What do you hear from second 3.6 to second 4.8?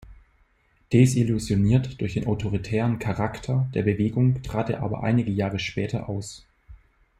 der Bewegung trat